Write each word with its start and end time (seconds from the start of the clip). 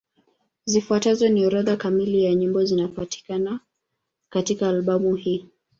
Zifuatazo 0.65 1.29
ni 1.29 1.45
orodha 1.45 1.77
kamili 1.77 2.23
ya 2.23 2.35
nyimbo 2.35 2.65
zinapatikana 2.65 3.59
katika 4.29 4.69
albamu 4.69 5.15
hii. 5.15 5.47